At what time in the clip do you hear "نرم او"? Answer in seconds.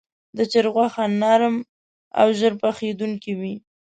1.21-2.27